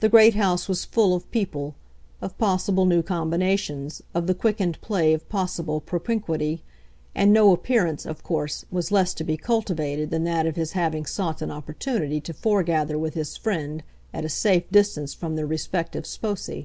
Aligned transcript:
The 0.00 0.08
great 0.08 0.34
house 0.34 0.68
was 0.68 0.84
full 0.84 1.14
of 1.14 1.30
people, 1.30 1.76
of 2.20 2.36
possible 2.36 2.84
new 2.84 3.00
combinations, 3.00 4.02
of 4.12 4.26
the 4.26 4.34
quickened 4.34 4.80
play 4.80 5.12
of 5.14 5.28
possible 5.28 5.80
propinquity, 5.80 6.64
and 7.14 7.32
no 7.32 7.52
appearance, 7.52 8.04
of 8.06 8.24
course, 8.24 8.64
was 8.72 8.90
less 8.90 9.14
to 9.14 9.22
be 9.22 9.36
cultivated 9.36 10.10
than 10.10 10.24
that 10.24 10.46
of 10.48 10.56
his 10.56 10.72
having 10.72 11.06
sought 11.06 11.42
an 11.42 11.52
opportunity 11.52 12.20
to 12.22 12.34
foregather 12.34 12.98
with 12.98 13.14
his 13.14 13.36
friend 13.36 13.84
at 14.12 14.24
a 14.24 14.28
safe 14.28 14.68
distance 14.72 15.14
from 15.14 15.36
their 15.36 15.46
respective 15.46 16.06
sposi. 16.06 16.64